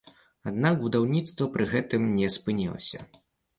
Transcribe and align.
Аднак 0.51 0.77
будаўніцтва 0.85 1.49
пры 1.59 1.69
гэтым 1.75 2.09
не 2.17 2.33
спынілася. 2.39 3.07